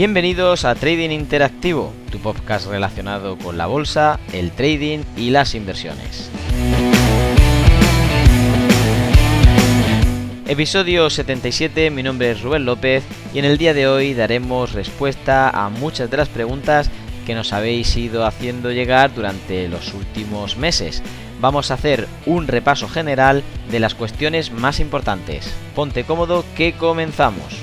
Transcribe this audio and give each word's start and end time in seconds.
Bienvenidos 0.00 0.64
a 0.64 0.74
Trading 0.74 1.10
Interactivo, 1.10 1.92
tu 2.10 2.20
podcast 2.20 2.66
relacionado 2.68 3.36
con 3.36 3.58
la 3.58 3.66
bolsa, 3.66 4.18
el 4.32 4.50
trading 4.50 5.00
y 5.14 5.28
las 5.28 5.54
inversiones. 5.54 6.30
Episodio 10.48 11.10
77, 11.10 11.90
mi 11.90 12.02
nombre 12.02 12.30
es 12.30 12.40
Rubén 12.40 12.64
López 12.64 13.04
y 13.34 13.40
en 13.40 13.44
el 13.44 13.58
día 13.58 13.74
de 13.74 13.88
hoy 13.88 14.14
daremos 14.14 14.72
respuesta 14.72 15.50
a 15.50 15.68
muchas 15.68 16.10
de 16.10 16.16
las 16.16 16.30
preguntas 16.30 16.90
que 17.26 17.34
nos 17.34 17.52
habéis 17.52 17.94
ido 17.94 18.24
haciendo 18.24 18.72
llegar 18.72 19.12
durante 19.14 19.68
los 19.68 19.92
últimos 19.92 20.56
meses. 20.56 21.02
Vamos 21.42 21.70
a 21.70 21.74
hacer 21.74 22.08
un 22.24 22.46
repaso 22.46 22.88
general 22.88 23.42
de 23.70 23.80
las 23.80 23.94
cuestiones 23.94 24.50
más 24.50 24.80
importantes. 24.80 25.52
Ponte 25.74 26.04
cómodo 26.04 26.42
que 26.56 26.72
comenzamos. 26.72 27.60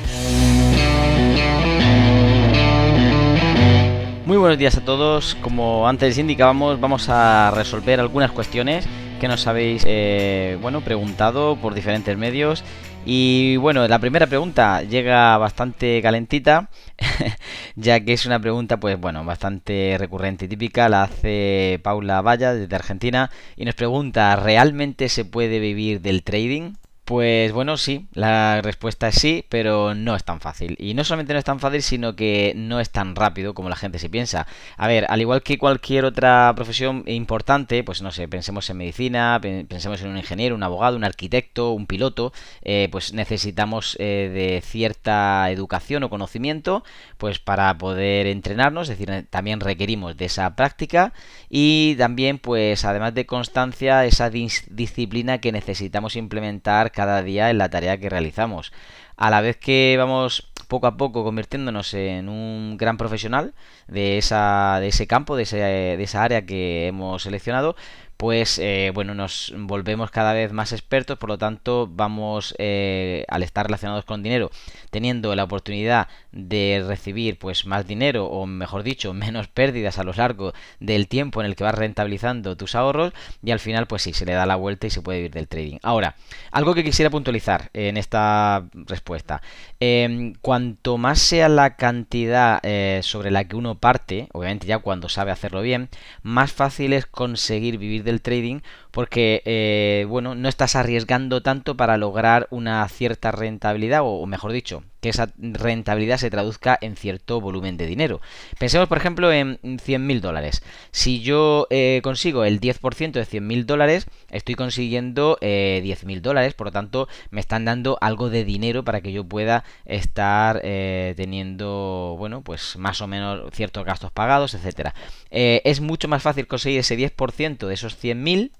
Muy 4.28 4.36
buenos 4.36 4.58
días 4.58 4.76
a 4.76 4.84
todos. 4.84 5.36
Como 5.36 5.88
antes 5.88 6.18
indicábamos, 6.18 6.82
vamos 6.82 7.08
a 7.08 7.50
resolver 7.56 8.02
algunas 8.02 8.30
cuestiones 8.30 8.86
que 9.22 9.30
nos 9.30 9.48
habéis 9.48 9.86
eh, 9.88 10.58
bueno, 10.62 10.82
preguntado 10.82 11.56
por 11.56 11.74
diferentes 11.74 12.18
medios. 12.18 12.62
Y 13.06 13.56
bueno, 13.56 13.88
la 13.88 14.00
primera 14.00 14.28
pregunta 14.28 14.84
llega 14.84 15.38
bastante 15.38 16.02
calentita, 16.02 16.70
ya 17.78 18.02
que 18.02 18.12
es 18.12 18.26
una 18.26 18.38
pregunta, 18.38 18.82
pues 18.82 19.00
bueno, 19.00 19.24
bastante 19.24 19.96
recurrente 19.98 20.44
y 20.44 20.50
típica. 20.50 20.90
La 20.90 21.04
hace 21.04 21.80
Paula 21.82 22.22
Valla 22.22 22.54
desde 22.54 22.76
Argentina 22.76 23.32
y 23.56 23.64
nos 23.64 23.76
pregunta: 23.76 24.36
¿realmente 24.36 25.08
se 25.08 25.24
puede 25.24 25.60
vivir 25.60 26.02
del 26.02 26.24
trading? 26.24 26.74
Pues 27.08 27.54
bueno, 27.54 27.78
sí, 27.78 28.06
la 28.12 28.62
respuesta 28.62 29.08
es 29.08 29.16
sí, 29.16 29.46
pero 29.48 29.96
no 29.96 30.14
es 30.18 30.26
tan 30.26 30.42
fácil. 30.42 30.76
Y 30.78 30.94
no 30.94 31.06
solamente 31.06 31.32
no 31.32 31.40
es 31.40 31.46
tan 31.46 31.62
fácil, 31.62 31.82
sino 31.82 32.18
que 32.18 32.52
no 32.58 32.82
es 32.82 32.90
tan 32.90 33.16
rápido 33.16 33.54
como 33.54 33.70
la 33.70 33.78
gente 33.78 33.98
se 33.98 34.10
piensa. 34.10 34.46
A 34.76 34.90
ver, 34.90 35.06
al 35.08 35.22
igual 35.22 35.42
que 35.42 35.58
cualquier 35.58 36.04
otra 36.04 36.52
profesión 36.54 37.06
importante, 37.06 37.82
pues 37.86 38.02
no 38.02 38.12
sé, 38.12 38.28
pensemos 38.28 38.70
en 38.70 38.76
medicina, 38.76 39.40
pensemos 39.42 40.02
en 40.02 40.10
un 40.10 40.18
ingeniero, 40.18 40.54
un 40.54 40.64
abogado, 40.64 40.98
un 40.98 41.06
arquitecto, 41.06 41.72
un 41.72 41.88
piloto, 41.88 42.34
eh, 42.62 42.90
pues 42.92 43.14
necesitamos 43.14 43.96
eh, 44.00 44.30
de 44.34 44.62
cierta 44.62 45.50
educación 45.50 46.04
o 46.04 46.10
conocimiento, 46.10 46.84
pues 47.18 47.40
para 47.40 47.78
poder 47.78 48.28
entrenarnos, 48.28 48.90
es 48.90 49.00
decir, 49.00 49.28
también 49.30 49.62
requerimos 49.62 50.18
de 50.18 50.26
esa 50.26 50.58
práctica 50.58 51.14
y 51.50 51.96
también, 51.98 52.38
pues 52.38 52.84
además 52.84 53.14
de 53.14 53.26
constancia, 53.26 54.04
esa 54.04 54.30
disciplina 54.30 55.38
que 55.38 55.54
necesitamos 55.54 56.18
implementar 56.18 56.92
cada 56.98 57.22
día 57.22 57.52
en 57.52 57.60
la 57.60 57.70
tarea 57.70 58.00
que 58.00 58.10
realizamos. 58.10 58.74
A 59.18 59.30
la 59.30 59.42
vez 59.42 59.56
que 59.56 59.96
vamos 60.00 60.50
poco 60.68 60.88
a 60.88 60.98
poco 60.98 61.24
convirtiéndonos 61.24 61.94
en 61.94 62.28
un 62.28 62.76
gran 62.76 62.98
profesional 62.98 63.54
de, 63.88 64.18
esa, 64.18 64.80
de 64.82 64.88
ese 64.88 65.06
campo, 65.06 65.36
de, 65.36 65.46
de 65.46 66.04
esa 66.04 66.24
área 66.24 66.46
que 66.48 66.88
hemos 66.88 67.22
seleccionado, 67.22 67.76
pues 68.18 68.58
eh, 68.58 68.92
bueno, 68.94 69.14
nos 69.14 69.54
volvemos 69.56 70.10
cada 70.10 70.34
vez 70.34 70.52
más 70.52 70.74
expertos, 70.74 71.20
por 71.20 71.30
lo 71.30 71.38
tanto 71.38 71.88
vamos, 71.88 72.56
eh, 72.58 73.24
al 73.28 73.44
estar 73.44 73.68
relacionados 73.68 74.06
con 74.06 74.24
dinero, 74.24 74.50
teniendo 74.90 75.36
la 75.36 75.44
oportunidad 75.44 76.08
de 76.32 76.84
recibir 76.86 77.38
pues 77.38 77.68
más 77.68 77.88
dinero 77.88 78.26
o 78.26 78.48
mejor 78.48 78.82
dicho, 78.82 79.14
menos 79.28 79.48
pérdidas 79.48 80.00
a 80.00 80.04
lo 80.04 80.14
largo 80.14 80.54
del 80.80 81.08
tiempo 81.08 81.42
en 81.42 81.46
el 81.46 81.56
que 81.56 81.64
vas 81.64 81.76
rentabilizando 81.76 82.58
tus 82.58 82.74
ahorros 82.74 83.14
y 83.44 83.52
al 83.52 83.60
final 83.60 83.86
pues 83.86 84.02
sí, 84.02 84.14
se 84.14 84.26
le 84.26 84.34
da 84.34 84.48
la 84.48 84.56
vuelta 84.56 84.88
y 84.88 84.90
se 84.90 85.02
puede 85.02 85.20
vivir 85.20 85.32
del 85.32 85.48
trading. 85.48 85.78
Ahora, 85.84 86.16
algo 86.52 86.74
que 86.74 86.84
quisiera 86.84 87.12
puntualizar 87.12 87.70
en 87.74 87.98
esta 87.98 88.68
respuesta, 88.74 89.44
em, 89.80 90.34
cuanto 90.42 90.98
más 90.98 91.20
sea 91.20 91.50
la 91.50 91.76
cantidad 91.76 92.60
eh, 92.64 93.02
sobre 93.04 93.30
la 93.30 93.44
que 93.44 93.56
uno 93.56 93.76
parte, 93.76 94.28
obviamente 94.34 94.66
ya 94.66 94.80
cuando 94.80 95.08
sabe 95.08 95.32
hacerlo 95.32 95.62
bien, 95.62 95.90
más 96.24 96.52
fácil 96.52 96.94
es 96.94 97.06
conseguir 97.06 97.78
vivir 97.78 98.07
del 98.08 98.22
trading 98.22 98.62
porque, 98.92 99.42
eh, 99.46 100.06
bueno, 100.08 100.36
no 100.36 100.50
estás 100.50 100.76
arriesgando 100.76 101.42
tanto 101.42 101.76
para 101.78 101.98
lograr 101.98 102.48
una 102.50 102.88
cierta 102.88 103.32
rentabilidad, 103.32 104.02
o, 104.04 104.26
mejor 104.26 104.52
dicho, 104.52 104.84
que 105.02 105.10
esa 105.10 105.32
rentabilidad 105.38 106.18
se 106.18 106.30
traduzca 106.30 106.78
en 106.82 106.96
cierto 106.96 107.40
volumen 107.40 107.78
de 107.78 107.86
dinero. 107.86 108.22
Pensemos, 108.60 108.88
por 108.88 108.98
ejemplo, 108.98 109.32
en 109.32 109.60
100.000 109.62 110.20
dólares. 110.22 110.64
Si 110.92 111.22
yo 111.22 111.68
eh, 111.70 112.02
consigo 112.04 112.44
el 112.44 112.60
10% 112.60 113.12
de 113.12 113.26
100.000 113.26 113.66
dólares, 113.66 114.08
estoy 114.32 114.56
consiguiendo 114.56 115.38
eh, 115.42 115.82
10.000 115.84 116.22
dólares, 116.22 116.54
por 116.54 116.68
lo 116.68 116.72
tanto, 116.72 117.08
me 117.30 117.40
están 117.40 117.66
dando 117.66 117.98
algo 118.02 118.30
de 118.30 118.46
dinero 118.46 118.84
para 118.84 119.02
que 119.02 119.12
yo 119.12 119.24
pueda 119.24 119.64
estar 119.86 120.62
eh, 120.64 121.14
teniendo, 121.16 122.16
bueno, 122.18 122.42
pues 122.42 122.78
más 122.78 123.02
o 123.02 123.08
menos 123.08 123.52
ciertos 123.54 123.86
gastos 123.86 124.12
pagados, 124.12 124.54
etcétera. 124.54 124.94
es 125.30 125.82
mucho 125.82 126.08
más 126.08 126.24
fácil 126.24 126.48
conseguir 126.48 126.80
ese 126.80 126.98
10% 126.98 127.68
de 127.68 127.74
esos 127.74 128.02
100.000 128.04 128.52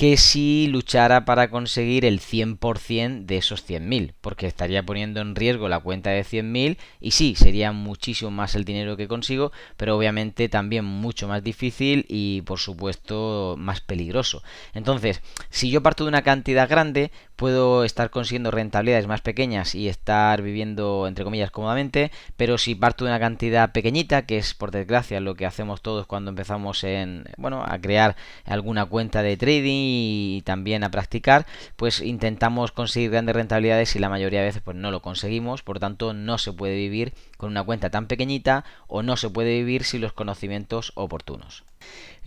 que 0.00 0.16
si 0.16 0.66
luchara 0.66 1.26
para 1.26 1.50
conseguir 1.50 2.06
el 2.06 2.20
100% 2.20 3.26
de 3.26 3.36
esos 3.36 3.68
100.000, 3.68 4.14
porque 4.22 4.46
estaría 4.46 4.82
poniendo 4.82 5.20
en 5.20 5.34
riesgo 5.34 5.68
la 5.68 5.80
cuenta 5.80 6.08
de 6.08 6.24
100.000 6.24 6.78
y 7.02 7.10
sí, 7.10 7.34
sería 7.36 7.72
muchísimo 7.72 8.30
más 8.30 8.54
el 8.54 8.64
dinero 8.64 8.96
que 8.96 9.08
consigo, 9.08 9.52
pero 9.76 9.98
obviamente 9.98 10.48
también 10.48 10.86
mucho 10.86 11.28
más 11.28 11.44
difícil 11.44 12.06
y 12.08 12.40
por 12.46 12.60
supuesto 12.60 13.56
más 13.58 13.82
peligroso. 13.82 14.42
Entonces, 14.72 15.20
si 15.50 15.70
yo 15.70 15.82
parto 15.82 16.04
de 16.04 16.08
una 16.08 16.22
cantidad 16.22 16.66
grande, 16.66 17.12
puedo 17.40 17.84
estar 17.84 18.10
consiguiendo 18.10 18.50
rentabilidades 18.50 19.06
más 19.06 19.22
pequeñas 19.22 19.74
y 19.74 19.88
estar 19.88 20.42
viviendo 20.42 21.06
entre 21.08 21.24
comillas 21.24 21.50
cómodamente, 21.50 22.10
pero 22.36 22.58
si 22.58 22.74
parto 22.74 23.06
de 23.06 23.12
una 23.12 23.18
cantidad 23.18 23.72
pequeñita, 23.72 24.26
que 24.26 24.36
es 24.36 24.52
por 24.52 24.70
desgracia 24.70 25.20
lo 25.20 25.34
que 25.34 25.46
hacemos 25.46 25.80
todos 25.80 26.06
cuando 26.06 26.28
empezamos 26.28 26.84
en, 26.84 27.24
bueno, 27.38 27.64
a 27.66 27.78
crear 27.78 28.14
alguna 28.44 28.84
cuenta 28.84 29.22
de 29.22 29.38
trading 29.38 29.62
y 29.64 30.42
también 30.44 30.84
a 30.84 30.90
practicar, 30.90 31.46
pues 31.76 32.02
intentamos 32.02 32.72
conseguir 32.72 33.10
grandes 33.10 33.34
rentabilidades 33.34 33.96
y 33.96 34.00
la 34.00 34.10
mayoría 34.10 34.40
de 34.40 34.46
veces 34.46 34.62
pues 34.62 34.76
no 34.76 34.90
lo 34.90 35.00
conseguimos, 35.00 35.62
por 35.62 35.80
tanto 35.80 36.12
no 36.12 36.36
se 36.36 36.52
puede 36.52 36.76
vivir 36.76 37.14
con 37.40 37.50
una 37.50 37.64
cuenta 37.64 37.90
tan 37.90 38.06
pequeñita 38.06 38.64
o 38.86 39.02
no 39.02 39.16
se 39.16 39.30
puede 39.30 39.58
vivir 39.58 39.84
sin 39.84 40.02
los 40.02 40.12
conocimientos 40.12 40.92
oportunos. 40.94 41.64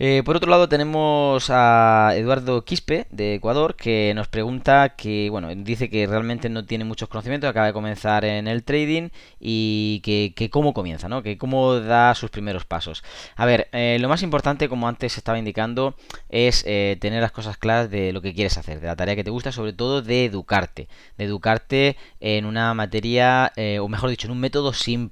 Eh, 0.00 0.22
por 0.24 0.34
otro 0.34 0.50
lado 0.50 0.68
tenemos 0.68 1.50
a 1.50 2.14
Eduardo 2.16 2.64
Quispe 2.64 3.06
de 3.10 3.34
Ecuador 3.34 3.76
que 3.76 4.12
nos 4.16 4.26
pregunta 4.26 4.96
que, 4.96 5.28
bueno, 5.30 5.54
dice 5.54 5.88
que 5.88 6.08
realmente 6.08 6.48
no 6.48 6.64
tiene 6.64 6.84
muchos 6.84 7.08
conocimientos, 7.08 7.48
acaba 7.48 7.66
de 7.66 7.72
comenzar 7.72 8.24
en 8.24 8.48
el 8.48 8.64
trading 8.64 9.10
y 9.38 10.00
que, 10.02 10.50
cómo 10.50 10.74
comienza, 10.74 11.08
¿no? 11.08 11.22
Que 11.22 11.38
cómo 11.38 11.74
da 11.74 12.12
sus 12.16 12.30
primeros 12.30 12.64
pasos. 12.64 13.04
A 13.36 13.46
ver, 13.46 13.68
eh, 13.70 13.98
lo 14.00 14.08
más 14.08 14.22
importante, 14.24 14.68
como 14.68 14.88
antes 14.88 15.16
estaba 15.16 15.38
indicando, 15.38 15.94
es 16.28 16.64
eh, 16.66 16.96
tener 17.00 17.22
las 17.22 17.30
cosas 17.30 17.56
claras 17.56 17.88
de 17.88 18.12
lo 18.12 18.20
que 18.20 18.34
quieres 18.34 18.58
hacer, 18.58 18.80
de 18.80 18.88
la 18.88 18.96
tarea 18.96 19.14
que 19.14 19.22
te 19.22 19.30
gusta, 19.30 19.52
sobre 19.52 19.72
todo 19.72 20.02
de 20.02 20.24
educarte, 20.24 20.88
de 21.18 21.24
educarte 21.24 21.96
en 22.18 22.46
una 22.46 22.74
materia, 22.74 23.52
o 23.80 23.88
mejor 23.88 24.10
dicho, 24.10 24.26
en 24.26 24.32
un 24.32 24.40
método 24.40 24.72
simple, 24.72 25.03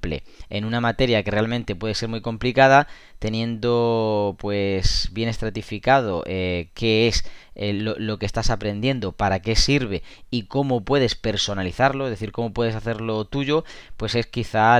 en 0.49 0.65
una 0.65 0.81
materia 0.81 1.23
que 1.23 1.31
realmente 1.31 1.75
puede 1.75 1.95
ser 1.95 2.09
muy 2.09 2.21
complicada, 2.21 2.87
teniendo 3.23 4.35
pues 4.37 5.07
bien 5.13 5.29
estratificado 5.29 6.23
eh, 6.25 6.67
qué 6.73 7.07
es 7.07 7.23
eh, 7.55 7.71
lo, 7.71 8.17
que 8.17 8.25
estás 8.25 8.49
aprendiendo, 8.49 9.11
para 9.11 9.39
qué 9.39 9.55
sirve 9.55 10.01
y 10.31 10.43
cómo 10.47 10.81
puedes 10.81 11.15
personalizarlo, 11.15 12.05
es 12.05 12.09
decir, 12.09 12.31
cómo 12.31 12.51
puedes 12.51 12.75
hacerlo 12.75 13.25
tuyo, 13.25 13.63
pues 13.95 14.15
es 14.15 14.25
quizá 14.25 14.77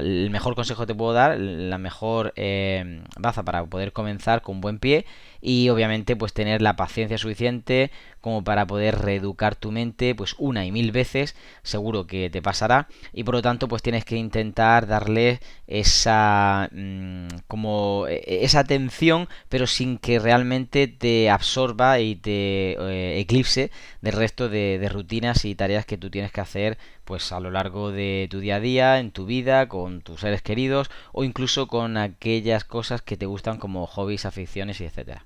el 0.00 0.28
mejor 0.30 0.56
consejo 0.56 0.82
que 0.82 0.88
te 0.88 0.94
puedo 0.94 1.12
dar, 1.12 1.38
la 1.38 1.78
mejor 1.78 2.32
eh, 2.36 3.02
baza 3.18 3.44
para 3.44 3.64
poder 3.64 3.92
comenzar 3.92 4.42
con 4.42 4.60
buen 4.60 4.80
pie 4.80 5.06
y 5.40 5.68
obviamente 5.68 6.16
pues 6.16 6.32
tener 6.32 6.60
la 6.60 6.74
paciencia 6.74 7.16
suficiente 7.16 7.92
como 8.20 8.42
para 8.42 8.66
poder 8.66 8.98
reeducar 8.98 9.54
tu 9.54 9.70
mente 9.70 10.16
pues 10.16 10.34
una 10.38 10.66
y 10.66 10.72
mil 10.72 10.90
veces 10.90 11.36
seguro 11.62 12.08
que 12.08 12.28
te 12.28 12.42
pasará 12.42 12.88
y 13.12 13.22
por 13.22 13.36
lo 13.36 13.42
tanto 13.42 13.68
pues 13.68 13.80
tienes 13.82 14.04
que 14.04 14.16
intentar 14.16 14.88
darle 14.88 15.38
esa 15.68 16.68
mm, 16.72 17.28
como 17.46 17.77
e, 18.08 18.44
esa 18.44 18.60
atención 18.60 19.28
pero 19.48 19.66
sin 19.66 19.98
que 19.98 20.18
realmente 20.18 20.88
te 20.88 21.30
absorba 21.30 22.00
y 22.00 22.16
te 22.16 22.72
eh, 22.72 23.20
eclipse 23.20 23.70
del 24.00 24.14
resto 24.14 24.48
de, 24.48 24.78
de 24.78 24.88
rutinas 24.88 25.44
y 25.44 25.54
tareas 25.54 25.86
que 25.86 25.98
tú 25.98 26.10
tienes 26.10 26.32
que 26.32 26.40
hacer 26.40 26.78
pues 27.04 27.32
a 27.32 27.40
lo 27.40 27.50
largo 27.50 27.90
de 27.90 28.28
tu 28.30 28.40
día 28.40 28.56
a 28.56 28.60
día, 28.60 28.98
en 28.98 29.12
tu 29.12 29.24
vida, 29.24 29.66
con 29.68 30.02
tus 30.02 30.20
seres 30.20 30.42
queridos 30.42 30.90
o 31.12 31.24
incluso 31.24 31.66
con 31.66 31.96
aquellas 31.96 32.64
cosas 32.64 33.00
que 33.00 33.16
te 33.16 33.24
gustan 33.24 33.56
como 33.56 33.86
hobbies, 33.86 34.26
aficiones 34.26 34.80
y 34.82 34.84
etcétera. 34.84 35.24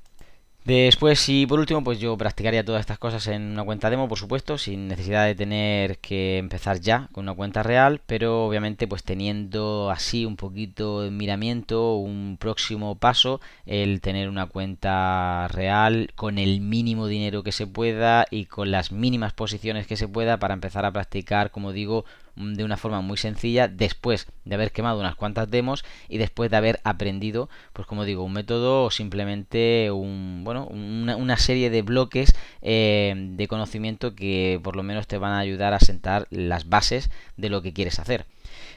Después 0.64 1.28
y 1.28 1.44
por 1.44 1.58
último, 1.58 1.82
pues 1.82 1.98
yo 1.98 2.16
practicaría 2.16 2.64
todas 2.64 2.78
estas 2.80 2.98
cosas 2.98 3.26
en 3.26 3.42
una 3.42 3.64
cuenta 3.64 3.90
demo, 3.90 4.08
por 4.08 4.16
supuesto, 4.16 4.58
sin 4.58 4.86
necesidad 4.86 5.26
de 5.26 5.34
tener 5.34 5.98
que 5.98 6.38
empezar 6.38 6.78
ya 6.78 7.08
con 7.10 7.24
una 7.24 7.34
cuenta 7.34 7.64
real, 7.64 8.00
pero 8.06 8.46
obviamente 8.46 8.86
pues 8.86 9.02
teniendo 9.02 9.90
así 9.90 10.24
un 10.24 10.36
poquito 10.36 11.02
de 11.02 11.10
miramiento, 11.10 11.96
un 11.96 12.36
próximo 12.38 12.94
paso, 12.94 13.40
el 13.66 14.00
tener 14.00 14.28
una 14.28 14.46
cuenta 14.46 15.48
real 15.48 16.12
con 16.14 16.38
el 16.38 16.60
mínimo 16.60 17.08
dinero 17.08 17.42
que 17.42 17.50
se 17.50 17.66
pueda 17.66 18.24
y 18.30 18.44
con 18.44 18.70
las 18.70 18.92
mínimas 18.92 19.32
posiciones 19.32 19.88
que 19.88 19.96
se 19.96 20.06
pueda 20.06 20.38
para 20.38 20.54
empezar 20.54 20.84
a 20.84 20.92
practicar, 20.92 21.50
como 21.50 21.72
digo, 21.72 22.04
de 22.36 22.64
una 22.64 22.76
forma 22.76 23.00
muy 23.00 23.16
sencilla 23.16 23.68
después 23.68 24.26
de 24.44 24.54
haber 24.54 24.72
quemado 24.72 24.98
unas 24.98 25.16
cuantas 25.16 25.50
demos 25.50 25.84
y 26.08 26.18
después 26.18 26.50
de 26.50 26.56
haber 26.56 26.80
aprendido, 26.84 27.48
pues 27.72 27.86
como 27.86 28.04
digo, 28.04 28.24
un 28.24 28.32
método 28.32 28.84
o 28.84 28.90
simplemente 28.90 29.90
un, 29.90 30.42
bueno, 30.44 30.66
una, 30.66 31.36
serie 31.36 31.70
de 31.70 31.82
bloques 31.82 32.34
eh, 32.60 33.14
de 33.16 33.48
conocimiento 33.48 34.14
que 34.14 34.60
por 34.62 34.76
lo 34.76 34.82
menos 34.82 35.06
te 35.06 35.18
van 35.18 35.32
a 35.32 35.38
ayudar 35.38 35.74
a 35.74 35.80
sentar 35.80 36.26
las 36.30 36.68
bases 36.68 37.10
de 37.36 37.50
lo 37.50 37.62
que 37.62 37.72
quieres 37.72 37.98
hacer. 37.98 38.26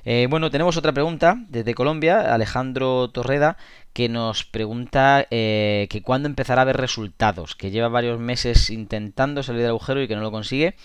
Eh, 0.05 0.27
bueno, 0.29 0.51
tenemos 0.51 0.77
otra 0.77 0.93
pregunta 0.93 1.37
desde 1.49 1.73
Colombia, 1.73 2.33
Alejandro 2.33 3.09
Torreda, 3.09 3.57
que 3.95 4.09
nos 4.09 4.43
pregunta 4.43 5.25
eh, 5.31 5.87
que 5.89 6.01
cuándo 6.01 6.27
empezará 6.27 6.59
a 6.61 6.63
haber 6.63 6.75
resultados, 6.75 7.55
que 7.55 7.71
lleva 7.71 7.87
varios 7.87 8.19
meses 8.19 8.69
intentando 8.69 9.41
salir 9.41 9.61
del 9.61 9.69
agujero 9.69 10.01
y 10.01 10.09
que 10.09 10.17
no 10.17 10.21
lo 10.21 10.31
consigue. 10.31 10.75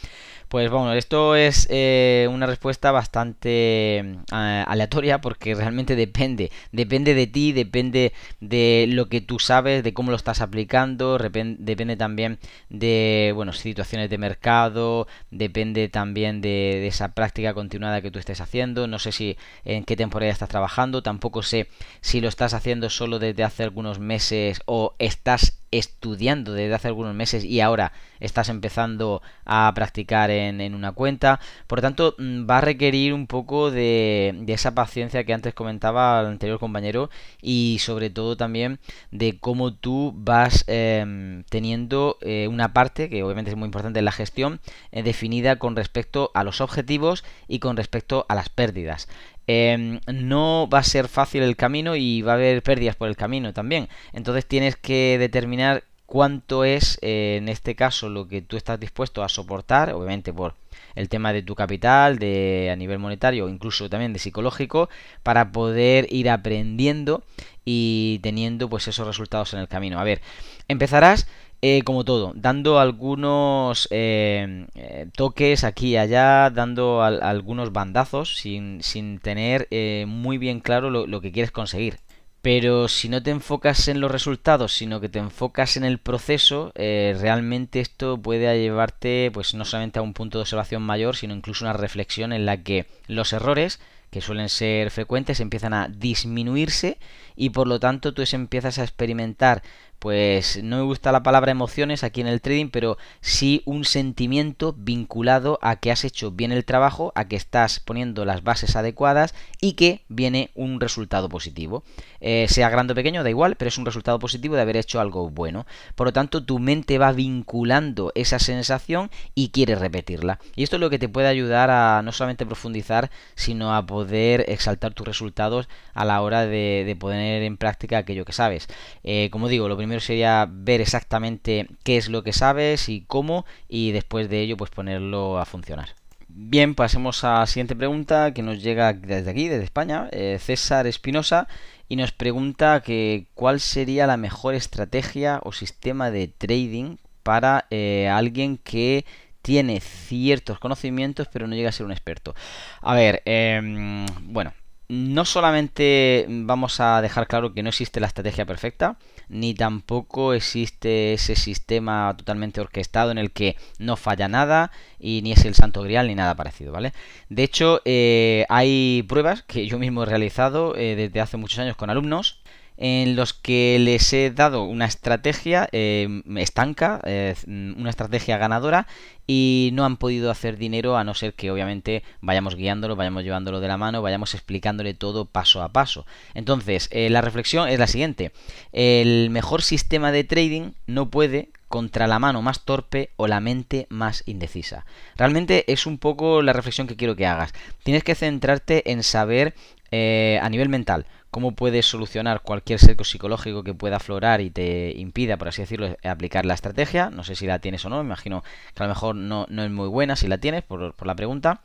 Pues 0.51 0.69
bueno, 0.69 0.93
esto 0.95 1.37
es 1.37 1.69
eh, 1.71 2.29
una 2.29 2.45
respuesta 2.45 2.91
bastante 2.91 3.99
eh, 3.99 4.65
aleatoria 4.67 5.21
porque 5.21 5.55
realmente 5.55 5.95
depende, 5.95 6.51
depende 6.73 7.15
de 7.15 7.29
ti, 7.29 7.53
depende 7.53 8.13
de 8.41 8.87
lo 8.89 9.09
que 9.09 9.21
tú 9.21 9.39
sabes, 9.39 9.85
de 9.85 9.95
cómo 9.95 10.11
lo 10.11 10.17
estás 10.17 10.41
aplicando, 10.41 11.19
depende 11.19 11.97
también 11.97 12.41
de, 12.69 13.31
bueno, 13.33 13.53
situaciones 13.53 14.11
de 14.11 14.19
mercado, 14.19 15.07
depende 15.31 15.89
también 15.89 16.41
de, 16.41 16.49
de, 16.81 16.89
esa 16.89 17.15
práctica 17.15 17.55
continuada 17.55 18.03
que 18.03 18.11
tú 18.11 18.19
estés 18.19 18.41
haciendo, 18.41 18.89
no 18.89 18.99
sé 18.99 19.13
si 19.13 19.37
en 19.65 19.85
qué 19.85 19.95
temporada 19.95 20.33
estás 20.33 20.49
trabajando, 20.49 21.01
tampoco 21.01 21.45
sé 21.45 21.69
si 22.01 22.21
lo 22.21 22.27
estás 22.27 22.55
haciendo 22.55 22.91
solo 23.01 23.19
desde 23.19 23.45
hace 23.45 23.63
algunos 23.63 23.99
meses 23.99 24.61
o 24.67 24.95
estás 24.99 25.59
estudiando 25.71 26.53
desde 26.53 26.75
hace 26.75 26.89
algunos 26.89 27.15
meses 27.15 27.45
y 27.45 27.61
ahora 27.61 27.93
estás 28.19 28.51
empezando 28.51 29.23
a 29.47 29.73
practicar 29.75 30.31
en, 30.31 30.75
una 30.75 30.93
cuenta. 30.93 31.41
Por 31.67 31.79
lo 31.79 31.83
tanto, 31.83 32.15
mm, 32.19 32.47
va 32.51 32.59
a 32.59 32.61
requerir 32.61 33.15
un 33.15 33.27
poco 33.27 33.71
de, 33.71 34.45
esa 34.49 34.75
paciencia 34.75 35.25
que 35.25 35.33
antes 35.33 35.55
comentaba 35.55 36.21
el 36.21 36.27
anterior 36.27 36.59
compañero 36.59 37.09
y 37.41 37.79
sobre 37.81 38.11
todo 38.11 38.37
también 38.37 38.81
de 39.13 39.39
cómo 39.39 39.73
tú 39.73 40.13
vas 40.15 40.65
em, 40.67 41.45
teniendo 41.45 42.19
eh, 42.21 42.49
una 42.49 42.75
parte, 42.75 43.09
que 43.09 43.23
obviamente 43.23 43.51
es 43.51 43.57
muy 43.57 43.67
importante 43.67 44.01
en 44.01 44.05
la 44.05 44.13
gestión, 44.13 44.61
eh, 44.93 45.03
definida 45.03 45.57
con 45.57 45.75
respecto 45.75 46.31
a 46.35 46.45
los 46.45 46.61
objetivos 46.61 47.25
y 47.49 47.61
con 47.61 47.79
respecto 47.79 48.27
a 48.29 48.35
las 48.35 48.51
pérdidas. 48.51 49.09
Em, 49.47 50.01
no 50.07 50.69
va 50.73 50.79
a 50.79 50.85
ser 50.85 51.09
fácil 51.09 51.43
el 51.43 51.57
camino 51.57 51.97
y 51.97 52.23
va 52.23 52.33
a 52.33 52.35
haber 52.37 52.63
pérdidas 52.63 52.97
por 52.97 53.09
el 53.09 53.17
camino 53.17 53.53
también. 53.53 53.89
Entonces 54.13 54.47
tienes 54.47 54.77
que 54.77 55.17
determinar 55.19 55.85
cuánto 56.07 56.65
es, 56.65 56.99
eh, 57.03 57.37
en 57.39 57.49
este 57.49 57.75
caso, 57.75 58.09
lo 58.09 58.27
que 58.27 58.43
tú 58.43 58.57
estás 58.57 58.81
dispuesto 58.81 59.23
a 59.23 59.29
soportar, 59.29 59.93
obviamente 59.93 60.33
por 60.33 60.55
el 60.97 61.09
tema 61.09 61.33
de 61.33 61.43
tu 61.43 61.55
capital, 61.55 62.19
de 62.19 62.69
a 62.73 62.77
nivel 62.77 62.99
monetario, 62.99 63.49
incluso 63.49 63.89
también 63.89 64.13
de 64.13 64.19
psicológico, 64.19 64.89
para 65.23 65.53
poder 65.53 66.07
ir 66.11 66.29
aprendiendo 66.29 67.23
y 67.65 68.19
teniendo 68.23 68.69
pues 68.69 68.89
esos 68.89 69.07
resultados 69.07 69.55
en 69.55 69.61
el 69.61 69.69
camino. 69.69 70.01
A 70.01 70.05
ver, 70.05 70.21
empezarás 70.67 71.29
eh, 71.63 71.83
como 71.83 72.07
todo, 72.07 72.33
dando 72.35 72.79
algunos 72.79 73.87
eh, 73.91 74.67
eh, 74.75 75.09
toques 75.15 75.63
aquí 75.65 75.89
y 75.89 75.97
allá, 75.99 76.49
dando 76.49 77.03
algunos 77.03 77.71
bandazos 77.71 78.37
sin, 78.37 78.83
sin 78.83 79.19
tener 79.19 79.69
muy 80.07 80.39
bien 80.39 80.61
claro 80.61 80.89
lo, 80.89 81.21
que 81.21 81.33
quieres 81.33 81.51
conseguir. 81.51 81.99
Pero 82.41 82.89
si 82.89 83.11
no 83.11 83.23
te 83.23 83.31
enfocas 83.31 83.89
en 83.89 84.01
los 84.01 84.11
resultados, 84.11 84.73
sino 84.73 85.03
que 85.03 85.11
te 85.11 85.19
enfocas 85.19 85.77
en 85.77 85.85
el 85.85 85.99
proceso, 85.99 86.73
realmente 86.75 87.81
esto 87.81 88.17
puede 88.17 88.59
llevarte 88.59 89.31
pues 89.31 89.53
no 89.53 89.67
solamente 89.67 89.99
a 89.99 90.03
un 90.03 90.15
punto 90.15 90.39
de 90.39 90.43
observación 90.43 90.83
mayor, 90.83 91.15
sino 91.15 91.35
incluso 91.35 91.67
una 91.67 91.75
reflexión 91.75 92.33
en 92.33 92.47
la 92.47 92.63
que 92.63 92.87
los 93.07 93.35
errores 93.35 93.81
que 94.11 94.21
suelen 94.21 94.49
ser 94.49 94.91
frecuentes 94.91 95.41
empiezan 95.41 95.75
a 95.75 95.89
disminuirse 95.89 96.99
y 97.37 97.51
por 97.51 97.67
lo 97.67 97.81
tanto 97.81 98.13
tú 98.13 98.23
empiezas 98.33 98.79
a 98.79 98.83
experimentar 98.83 99.63
pues 100.01 100.63
no 100.65 100.79
me 100.79 100.83
gusta 100.83 101.13
la 101.13 101.23
palabra 101.23 101.53
emociones 101.53 102.05
aquí 102.05 102.23
en 102.23 102.27
el 102.27 102.41
trading, 102.41 102.71
pero 102.71 102.97
sí 103.21 103.63
un 103.67 103.85
sentimiento 103.85 104.75
vinculado 104.77 105.59
a 105.61 105.77
que 105.77 105.93
has 105.93 106.05
hecho 106.05 106.31
bien 106.31 106.53
el 106.53 106.65
trabajo, 106.65 107.13
a 107.15 107.29
que 107.29 107.37
estás 107.37 107.81
poniendo 107.81 108.25
las 108.25 108.43
bases 108.43 108.77
adecuadas 108.77 109.35
y 109.61 109.75
que 109.75 110.03
viene 110.09 110.53
un 110.55 110.81
resultado 110.81 111.29
positivo. 111.29 111.85
Eh, 112.21 112.47
sea 112.49 112.71
grande 112.71 112.95
o 112.95 112.97
pequeño, 112.97 113.23
da 113.23 113.29
igual, 113.29 113.57
pero 113.57 113.69
es 113.69 113.77
un 113.77 113.85
resultado 113.85 114.19
positivo 114.19 114.57
de 114.57 114.63
haber 114.63 114.79
hecho 114.79 115.03
algo 115.03 115.29
bueno. 115.29 115.67
Por 115.95 116.07
lo 116.07 116.13
tanto, 116.15 116.43
tu 116.43 116.59
mente 116.59 116.97
va 116.97 117.13
vinculando 117.13 118.11
esa 118.15 118.39
sensación 118.39 119.11
y 119.35 119.51
quiere 119.51 119.75
repetirla. 119.75 120.41
Y 120.57 120.63
esto 120.63 120.77
es 120.77 120.81
lo 120.81 120.89
que 120.89 120.99
te 120.99 121.11
puede 121.11 121.29
ayudar 121.29 121.71
a 121.71 122.01
no 122.03 122.13
solamente 122.13 122.47
profundizar, 122.47 123.11
sino 123.35 123.77
a 123.77 123.85
poder 123.85 124.00
exaltar 124.03 124.95
tus 124.95 125.07
resultados 125.07 125.69
a 125.95 126.05
la 126.05 126.21
hora 126.23 126.47
de, 126.47 126.97
poner 126.99 127.43
en 127.43 127.57
práctica 127.57 127.99
aquello 127.99 128.25
que 128.25 128.33
sabes. 128.33 128.69
Eh, 129.03 129.29
como 129.31 129.49
digo, 129.49 129.69
lo 129.69 129.77
primero 129.77 130.01
sería 130.01 130.49
ver 130.51 130.81
exactamente 130.81 131.69
qué 131.83 131.97
es 131.97 132.09
lo 132.09 132.23
que 132.23 132.33
sabes 132.33 132.89
y 132.89 133.03
cómo 133.03 133.47
y 133.69 133.93
después 133.93 134.29
de 134.29 134.41
ello 134.41 134.57
pues 134.57 134.71
ponerlo 134.71 135.39
a 135.39 135.45
funcionar. 135.45 135.91
Bien, 136.29 136.75
pasemos 136.75 137.25
a 137.25 137.41
la 137.41 137.47
siguiente 137.47 137.75
pregunta 137.75 138.33
que 138.33 138.43
nos 138.43 138.63
llega 138.63 138.93
desde 138.93 139.31
aquí, 139.31 139.49
desde 139.49 139.65
España, 139.65 140.09
eh, 140.13 140.39
César 140.41 140.87
Espinosa, 140.87 141.49
y 141.89 141.97
nos 141.97 142.13
pregunta 142.13 142.83
que 142.83 143.27
cuál 143.35 143.59
sería 143.59 144.07
la 144.07 144.17
mejor 144.17 144.55
estrategia 144.55 145.41
o 145.43 145.53
sistema 145.53 146.13
de 146.13 146.29
trading 146.29 146.99
para 147.25 147.67
eh, 147.71 148.09
alguien 148.09 148.59
que 148.59 149.05
tiene 149.43 149.81
ciertos 149.81 150.59
conocimientos 150.59 151.29
pero 151.33 151.47
no 151.47 151.55
llega 151.55 151.69
a 151.71 151.73
ser 151.73 151.87
un 151.87 151.93
experto. 151.93 152.35
A 152.81 152.95
ver, 152.95 153.23
em, 153.25 154.07
bueno, 154.23 154.53
no 154.91 155.25
solamente 155.25 156.27
vamos 156.29 156.81
a 156.81 157.01
dejar 157.01 157.29
claro 157.29 157.55
que 157.55 157.63
no 157.63 157.69
existe 157.69 158.01
la 158.01 158.09
estrategia 158.09 158.45
perfecta, 158.45 158.97
ni 159.29 159.55
tampoco 159.55 160.35
existe 160.35 161.13
ese 161.13 161.37
sistema 161.37 162.13
totalmente 162.17 162.61
orquestado 162.61 163.13
en 163.13 163.19
el 163.19 163.31
que 163.31 163.57
no 163.79 163.97
falla 163.97 164.27
nada 164.27 164.73
y 164.99 165.21
ni 165.23 165.31
es 165.31 165.45
el 165.45 165.55
santo 165.55 165.83
grial 165.83 166.09
ni 166.09 166.17
nada 166.17 166.35
parecido, 166.35 166.73
¿vale? 166.73 166.93
De 167.29 167.45
hecho, 167.45 167.81
eh, 167.85 168.47
hay 168.49 169.05
pruebas 169.09 169.43
que 169.43 169.69
yo 169.69 169.79
mismo 169.79 170.03
he 170.03 170.07
realizado 170.07 170.75
eh, 170.75 170.97
desde 170.97 171.21
hace 171.21 171.37
muchos 171.37 171.61
años 171.61 171.77
con 171.77 171.89
alumnos 171.89 172.41
en 172.81 173.15
los 173.15 173.35
que 173.35 173.77
les 173.79 174.11
he 174.15 174.31
dado 174.31 174.65
una 174.65 174.87
estrategia 174.87 175.69
eh, 175.71 176.23
estanca, 176.37 177.01
eh, 177.05 177.35
una 177.47 177.91
estrategia 177.91 178.39
ganadora 178.39 178.87
y 179.27 179.69
no 179.75 179.85
han 179.85 179.99
podido 179.99 180.31
hacer 180.31 180.57
dinero 180.57 180.97
a 180.97 181.05
no 181.05 181.13
ser 181.13 181.35
que 181.35 181.51
obviamente 181.51 182.03
vayamos 182.23 182.57
guiándolo, 182.57 182.97
vayamos 182.97 183.23
llevándolo 183.23 183.61
de 183.61 183.69
la 183.69 183.77
mano, 183.77 184.01
vayamos 184.01 184.33
explicándole 184.33 184.95
todo 184.95 185.27
paso 185.27 185.63
a 185.63 185.69
paso. 185.69 186.07
Entonces, 186.33 186.89
eh, 186.91 187.11
la 187.11 187.21
reflexión 187.21 187.69
es 187.69 187.79
la 187.79 187.87
siguiente. 187.87 188.33
El 188.73 189.29
mejor 189.29 189.61
sistema 189.61 190.11
de 190.11 190.25
trading 190.25 190.73
no 190.87 191.11
puede 191.11 191.51
contra 191.69 192.07
la 192.07 192.19
mano 192.19 192.41
más 192.41 192.65
torpe 192.65 193.11
o 193.17 193.29
la 193.29 193.41
mente 193.41 193.89
más 193.91 194.23
indecisa. 194.25 194.87
Realmente 195.17 195.71
es 195.71 195.85
un 195.85 195.99
poco 195.99 196.41
la 196.41 196.55
reflexión 196.55 196.87
que 196.87 196.97
quiero 196.97 197.15
que 197.15 197.27
hagas. 197.27 197.53
Tienes 197.83 198.05
que 198.05 198.15
centrarte 198.15 198.91
en 198.91 199.03
saber 199.03 199.55
a 199.93 200.49
nivel 200.49 200.69
mental 200.69 201.05
cómo 201.31 201.53
puedes 201.53 201.87
solucionar 201.87 202.43
cualquier 202.43 202.79
seco 202.79 203.05
psicológico 203.05 203.63
que 203.63 203.75
pueda 203.75 203.97
aflorar 203.97 204.41
y 204.41 204.51
te 204.51 204.93
impida, 204.97 205.37
por 205.37 205.49
así 205.49 205.63
decirlo, 205.63 205.97
aplicar 206.05 206.45
la 206.45 206.55
estrategia. 206.55 207.11
No 207.11 207.25
sé 207.25 207.37
si 207.37 207.47
la 207.47 207.61
tienes 207.61 207.85
o 207.85 207.89
no, 207.89 207.99
me 207.99 208.05
imagino 208.05 208.43
que 208.75 208.83
a 208.83 208.87
lo 208.87 208.95
mejor 208.95 209.15
no, 209.15 209.47
no 209.49 209.63
es 209.63 209.71
muy 209.71 209.89
buena 209.89 210.17
si 210.17 210.27
la 210.27 210.39
tienes 210.39 210.63
por, 210.63 210.95
por 210.95 211.07
la 211.07 211.15
pregunta. 211.15 211.61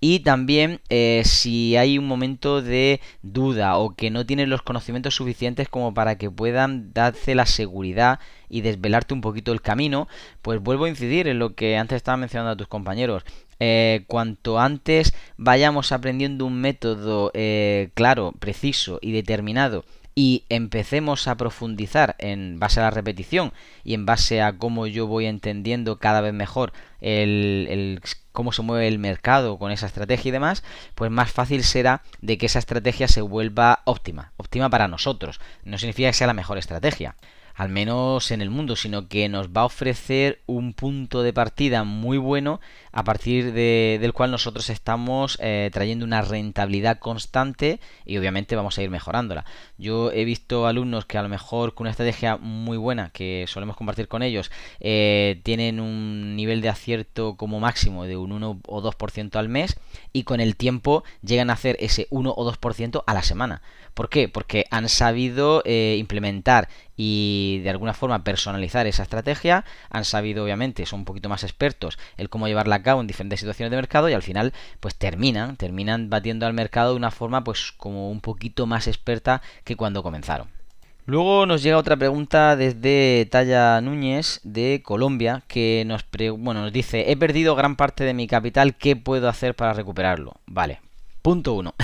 Y 0.00 0.20
también 0.20 0.80
eh, 0.88 1.22
si 1.24 1.76
hay 1.76 1.98
un 1.98 2.06
momento 2.06 2.62
de 2.62 3.00
duda 3.22 3.76
o 3.76 3.94
que 3.94 4.10
no 4.10 4.24
tienes 4.24 4.48
los 4.48 4.62
conocimientos 4.62 5.16
suficientes 5.16 5.68
como 5.68 5.92
para 5.94 6.16
que 6.16 6.30
puedan 6.30 6.92
darse 6.92 7.34
la 7.34 7.46
seguridad 7.46 8.20
y 8.48 8.60
desvelarte 8.60 9.14
un 9.14 9.20
poquito 9.20 9.52
el 9.52 9.60
camino, 9.60 10.08
pues 10.42 10.60
vuelvo 10.60 10.84
a 10.84 10.88
incidir 10.88 11.28
en 11.28 11.38
lo 11.38 11.54
que 11.54 11.76
antes 11.76 11.96
estaba 11.96 12.16
mencionando 12.16 12.52
a 12.52 12.56
tus 12.56 12.68
compañeros. 12.68 13.24
Eh, 13.60 14.04
cuanto 14.06 14.60
antes 14.60 15.14
vayamos 15.36 15.90
aprendiendo 15.90 16.46
un 16.46 16.60
método 16.60 17.32
eh, 17.34 17.90
claro, 17.94 18.32
preciso 18.38 18.98
y 19.02 19.12
determinado 19.12 19.84
y 20.18 20.42
empecemos 20.48 21.28
a 21.28 21.36
profundizar 21.36 22.16
en 22.18 22.58
base 22.58 22.80
a 22.80 22.82
la 22.82 22.90
repetición 22.90 23.52
y 23.84 23.94
en 23.94 24.04
base 24.04 24.42
a 24.42 24.58
cómo 24.58 24.88
yo 24.88 25.06
voy 25.06 25.26
entendiendo 25.26 26.00
cada 26.00 26.20
vez 26.20 26.34
mejor 26.34 26.72
el, 27.00 28.00
cómo 28.32 28.50
se 28.50 28.62
mueve 28.62 28.88
el 28.88 28.98
mercado 28.98 29.60
con 29.60 29.70
esa 29.70 29.86
estrategia 29.86 30.30
y 30.30 30.32
demás, 30.32 30.64
pues 30.96 31.12
más 31.12 31.30
fácil 31.30 31.62
será 31.62 32.02
de 32.20 32.36
que 32.36 32.46
esa 32.46 32.58
estrategia 32.58 33.06
se 33.06 33.20
vuelva 33.20 33.82
óptima, 33.84 34.32
óptima 34.38 34.68
para 34.70 34.88
nosotros. 34.88 35.40
No 35.62 35.78
significa 35.78 36.08
que 36.08 36.14
sea 36.14 36.26
la 36.26 36.34
mejor 36.34 36.58
estrategia. 36.58 37.14
al 37.54 37.68
menos 37.68 38.32
en 38.32 38.40
el 38.40 38.50
mundo, 38.50 38.74
sino 38.74 39.08
que 39.08 39.28
nos 39.28 39.48
va 39.48 39.62
a 39.62 39.66
ofrecer 39.66 40.42
un 40.46 40.72
punto 40.72 41.22
de 41.22 41.32
partida 41.32 41.82
muy 41.84 42.18
bueno 42.18 42.60
a 42.92 43.04
partir 43.04 43.52
de, 43.52 43.98
del 44.00 44.12
cual 44.12 44.30
nosotros 44.30 44.70
estamos 44.70 45.38
eh, 45.40 45.70
trayendo 45.72 46.04
una 46.04 46.22
rentabilidad 46.22 46.98
constante 46.98 47.80
y 48.04 48.18
obviamente 48.18 48.56
vamos 48.56 48.78
a 48.78 48.82
ir 48.82 48.90
mejorándola. 48.90 49.44
Yo 49.76 50.10
he 50.12 50.24
visto 50.24 50.66
alumnos 50.66 51.06
que 51.06 51.18
a 51.18 51.22
lo 51.22 51.28
mejor 51.28 51.74
con 51.74 51.84
una 51.84 51.90
estrategia 51.90 52.36
muy 52.36 52.76
buena 52.76 53.10
que 53.10 53.44
solemos 53.48 53.76
compartir 53.76 54.08
con 54.08 54.22
ellos 54.22 54.50
eh, 54.80 55.40
tienen 55.44 55.80
un 55.80 56.36
nivel 56.36 56.60
de 56.60 56.68
acierto 56.68 57.36
como 57.36 57.60
máximo 57.60 58.04
de 58.04 58.16
un 58.16 58.32
1 58.32 58.60
o 58.66 58.82
2% 58.82 59.36
al 59.36 59.48
mes 59.48 59.78
y 60.12 60.24
con 60.24 60.40
el 60.40 60.56
tiempo 60.56 61.04
llegan 61.22 61.50
a 61.50 61.54
hacer 61.54 61.76
ese 61.80 62.06
1 62.10 62.34
o 62.36 62.52
2% 62.52 63.04
a 63.06 63.14
la 63.14 63.22
semana. 63.22 63.62
¿Por 63.94 64.08
qué? 64.10 64.28
Porque 64.28 64.66
han 64.70 64.88
sabido 64.88 65.62
eh, 65.64 65.96
implementar 65.98 66.68
y 66.96 67.60
de 67.62 67.70
alguna 67.70 67.94
forma 67.94 68.24
personalizar 68.24 68.86
esa 68.86 69.02
estrategia, 69.02 69.64
han 69.90 70.04
sabido 70.04 70.44
obviamente, 70.44 70.86
son 70.86 71.00
un 71.00 71.04
poquito 71.04 71.28
más 71.28 71.44
expertos 71.44 71.98
el 72.16 72.28
cómo 72.28 72.48
llevarla 72.48 72.76
a 72.76 72.82
en 72.92 73.06
diferentes 73.06 73.40
situaciones 73.40 73.70
de 73.70 73.76
mercado 73.76 74.08
y 74.08 74.14
al 74.14 74.22
final 74.22 74.52
pues 74.80 74.94
terminan, 74.94 75.56
terminan 75.56 76.10
batiendo 76.10 76.46
al 76.46 76.54
mercado 76.54 76.90
de 76.92 76.96
una 76.96 77.10
forma 77.10 77.44
pues 77.44 77.72
como 77.76 78.10
un 78.10 78.20
poquito 78.20 78.66
más 78.66 78.86
experta 78.86 79.42
que 79.64 79.76
cuando 79.76 80.02
comenzaron. 80.02 80.48
Luego 81.06 81.46
nos 81.46 81.62
llega 81.62 81.78
otra 81.78 81.96
pregunta 81.96 82.54
desde 82.54 83.26
Talla 83.30 83.80
Núñez 83.80 84.40
de 84.42 84.82
Colombia 84.84 85.42
que 85.48 85.84
nos, 85.86 86.04
bueno, 86.38 86.60
nos 86.62 86.72
dice, 86.72 87.10
he 87.10 87.16
perdido 87.16 87.54
gran 87.54 87.76
parte 87.76 88.04
de 88.04 88.12
mi 88.12 88.26
capital, 88.26 88.76
¿qué 88.76 88.94
puedo 88.94 89.28
hacer 89.28 89.54
para 89.54 89.72
recuperarlo? 89.72 90.34
Vale, 90.44 90.80
Punto 91.22 91.54
uno. 91.54 91.74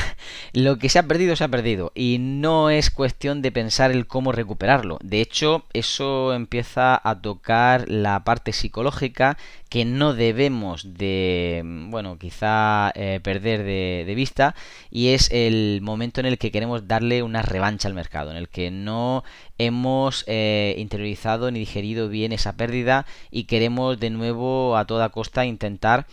Lo 0.53 0.79
que 0.79 0.89
se 0.89 0.99
ha 0.99 1.03
perdido 1.09 1.35
se 1.35 1.45
ha 1.45 1.49
perdido 1.49 1.91
y 1.95 2.19
no 2.21 2.71
es 2.71 2.91
cuestión 2.91 3.43
de 3.43 3.51
pensar 3.51 3.91
el 3.91 4.07
cómo 4.07 4.31
recuperarlo. 4.31 4.99
De 5.03 5.21
hecho, 5.21 5.65
eso 5.73 6.33
empieza 6.33 7.01
a 7.03 7.21
tocar 7.21 7.89
la 7.89 8.23
parte 8.23 8.53
psicológica 8.53 9.37
que 9.69 9.85
no 9.85 10.15
debemos 10.15 10.95
de, 10.95 11.63
bueno, 11.65 12.17
quizá 12.17 12.93
eh, 12.95 13.19
perder 13.23 13.65
de, 13.65 14.15
vista 14.15 14.55
y 14.89 15.09
es 15.09 15.29
el 15.33 15.81
momento 15.83 16.21
en 16.21 16.27
el 16.27 16.39
que 16.39 16.53
queremos 16.53 16.87
darle 16.87 17.25
una 17.25 17.43
revancha 17.43 17.89
al 17.89 17.95
mercado, 17.95 18.31
en 18.31 18.37
el 18.37 18.49
que 18.49 18.71
no 18.71 19.25
hemos 19.59 20.23
eh, 20.29 20.77
interiorizado 20.79 21.51
ni 21.51 21.59
digerido 21.59 22.09
bien 22.09 22.31
esa 22.31 22.57
pérdida 22.57 23.05
y 23.33 23.45
queremos 23.45 23.99
de 23.99 24.11
nuevo 24.11 24.77
a 24.77 24.85
toda 24.85 25.09
costa 25.09 25.45
intentar 25.45 26.07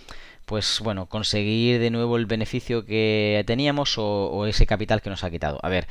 pues 0.51 0.81
bueno, 0.81 1.05
conseguir 1.05 1.79
de 1.79 1.91
nuevo 1.91 2.17
el 2.17 2.25
beneficio 2.25 2.85
que 2.85 3.41
teníamos 3.47 3.95
o, 3.97 4.45
ese 4.47 4.65
capital 4.65 5.01
que 5.01 5.09
nos 5.09 5.23
ha 5.23 5.31
quitado. 5.31 5.59
A 5.63 5.69
ver, 5.69 5.87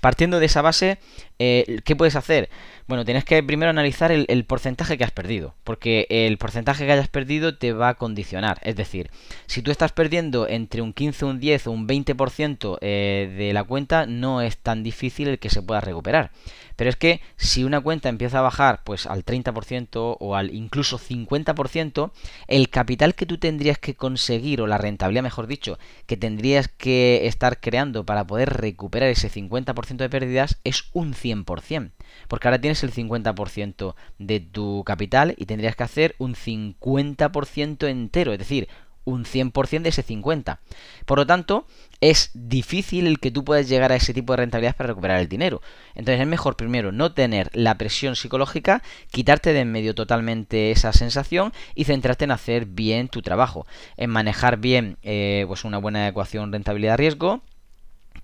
partiendo 0.00 0.38
de 0.38 0.46
esa 0.46 0.62
base, 0.62 0.98
eh, 1.38 1.80
¿qué 1.84 1.96
puedes 1.96 2.16
hacer? 2.16 2.48
Bueno, 2.86 3.04
tienes 3.04 3.24
que 3.24 3.42
primero 3.42 3.70
analizar 3.70 4.12
el, 4.12 4.44
porcentaje 4.44 4.98
que 4.98 5.04
has 5.04 5.10
perdido, 5.10 5.54
porque 5.64 6.06
el 6.10 6.36
porcentaje 6.38 6.84
que 6.84 6.92
hayas 6.92 7.08
perdido 7.08 7.56
te 7.56 7.72
va 7.72 7.88
a 7.88 7.94
condicionar. 7.94 8.60
Es 8.62 8.76
decir, 8.76 9.10
si 9.46 9.62
tú 9.62 9.70
estás 9.70 9.92
perdiendo 9.92 10.46
entre 10.46 10.82
un 10.82 10.92
15, 10.92 11.24
un 11.24 11.40
10 11.40 11.66
o 11.66 11.70
un 11.72 11.88
20% 11.88 12.78
eh, 12.80 13.34
de 13.36 13.52
la 13.52 13.64
cuenta, 13.64 14.06
no 14.06 14.42
es 14.42 14.58
tan 14.58 14.82
difícil 14.82 15.28
el 15.28 15.38
que 15.38 15.48
se 15.48 15.62
pueda 15.62 15.80
recuperar. 15.80 16.30
Pero 16.76 16.90
es 16.90 16.96
que 16.96 17.20
si 17.36 17.64
una 17.64 17.80
cuenta 17.80 18.08
empieza 18.08 18.40
a 18.40 18.42
bajar 18.42 18.82
pues 18.84 19.06
al 19.06 19.24
30% 19.24 20.16
o 20.18 20.36
al 20.36 20.52
incluso 20.52 20.98
50%, 20.98 22.10
el 22.48 22.68
capital 22.68 23.14
que 23.14 23.26
tú 23.26 23.38
tendrías 23.38 23.78
que 23.78 23.94
conseguir 23.94 24.60
o 24.60 24.66
la 24.66 24.78
rentabilidad, 24.78 25.22
mejor 25.22 25.46
dicho, 25.46 25.78
que 26.06 26.16
tendrías 26.16 26.68
que 26.68 27.26
estar 27.26 27.60
creando 27.60 28.04
para 28.04 28.26
poder 28.26 28.50
recuperar 28.50 29.08
ese 29.08 29.30
50% 29.30 29.96
de 29.96 30.10
pérdidas 30.10 30.58
es 30.64 30.84
un 30.92 31.14
100%. 31.24 31.92
Porque 32.28 32.48
ahora 32.48 32.60
tienes 32.60 32.82
el 32.84 32.92
50% 32.92 33.94
de 34.18 34.40
tu 34.40 34.84
capital 34.84 35.34
y 35.38 35.46
tendrías 35.46 35.76
que 35.76 35.84
hacer 35.84 36.14
un 36.18 36.34
50% 36.34 37.88
entero, 37.88 38.32
es 38.32 38.38
decir, 38.38 38.68
un 39.04 39.24
100% 39.24 39.82
de 39.82 39.88
ese 39.88 40.02
50. 40.02 40.60
Por 41.06 41.18
lo 41.18 41.26
tanto, 41.26 41.66
es 42.00 42.30
difícil 42.34 43.06
el 43.06 43.20
que 43.20 43.30
tú 43.30 43.44
puedas 43.44 43.68
llegar 43.68 43.92
a 43.92 43.96
ese 43.96 44.14
tipo 44.14 44.32
de 44.32 44.38
rentabilidad 44.38 44.76
para 44.76 44.88
recuperar 44.88 45.20
el 45.20 45.28
dinero. 45.28 45.62
Entonces 45.94 46.20
es 46.20 46.26
mejor 46.26 46.56
primero 46.56 46.92
no 46.92 47.12
tener 47.12 47.50
la 47.52 47.76
presión 47.76 48.16
psicológica, 48.16 48.82
quitarte 49.10 49.52
de 49.52 49.60
en 49.60 49.72
medio 49.72 49.94
totalmente 49.94 50.70
esa 50.70 50.92
sensación 50.92 51.52
y 51.74 51.84
centrarte 51.84 52.24
en 52.24 52.30
hacer 52.30 52.66
bien 52.66 53.08
tu 53.08 53.22
trabajo, 53.22 53.66
en 53.96 54.10
manejar 54.10 54.58
bien 54.58 54.98
eh, 55.02 55.44
pues 55.46 55.64
una 55.64 55.78
buena 55.78 56.08
ecuación 56.08 56.52
rentabilidad-riesgo, 56.52 57.42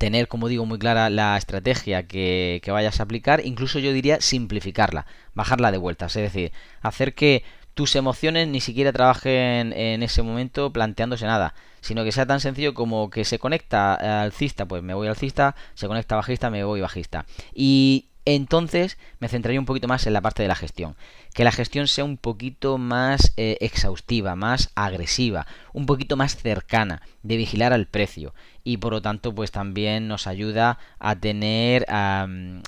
tener, 0.00 0.28
como 0.28 0.48
digo, 0.48 0.64
muy 0.64 0.78
clara 0.78 1.10
la 1.10 1.36
estrategia 1.36 2.06
que, 2.06 2.62
vayas 2.68 3.00
a 3.00 3.02
aplicar, 3.02 3.44
incluso 3.44 3.78
yo 3.78 3.92
diría 3.92 4.18
simplificarla, 4.22 5.04
bajarla 5.34 5.70
de 5.70 5.76
vueltas, 5.76 6.16
es 6.16 6.22
decir, 6.22 6.52
hacer 6.80 7.14
que 7.14 7.44
tus 7.74 7.94
emociones 7.96 8.48
ni 8.48 8.62
siquiera 8.62 8.94
trabajen 8.94 9.74
en 9.74 10.02
ese 10.02 10.22
momento 10.22 10.72
planteándose 10.72 11.26
nada, 11.26 11.52
sino 11.82 12.02
que 12.02 12.12
sea 12.12 12.24
tan 12.24 12.40
sencillo 12.40 12.72
como 12.72 13.10
que 13.10 13.26
se 13.26 13.38
conecta 13.38 14.22
alcista, 14.22 14.64
pues 14.64 14.82
me 14.82 14.94
voy 14.94 15.06
alcista, 15.06 15.54
se 15.74 15.86
conecta 15.86 16.16
bajista, 16.16 16.48
me 16.48 16.64
voy 16.64 16.80
bajista. 16.80 17.26
Y 17.54 18.09
entonces 18.24 18.98
me 19.18 19.28
centraría 19.28 19.60
un 19.60 19.66
poquito 19.66 19.88
más 19.88 20.06
en 20.06 20.12
la 20.12 20.20
parte 20.20 20.42
de 20.42 20.48
la 20.48 20.54
gestión. 20.54 20.96
Que 21.34 21.44
la 21.44 21.52
gestión 21.52 21.86
sea 21.86 22.04
un 22.04 22.16
poquito 22.16 22.76
más 22.76 23.32
eh, 23.36 23.56
exhaustiva, 23.60 24.34
más 24.34 24.70
agresiva, 24.74 25.46
un 25.72 25.86
poquito 25.86 26.16
más 26.16 26.36
cercana, 26.36 27.02
de 27.22 27.36
vigilar 27.36 27.72
al 27.72 27.86
precio. 27.86 28.34
Y 28.62 28.76
por 28.76 28.92
lo 28.92 29.00
tanto, 29.00 29.34
pues 29.34 29.52
también 29.52 30.06
nos 30.06 30.26
ayuda 30.26 30.78
a 30.98 31.16
tener 31.16 31.86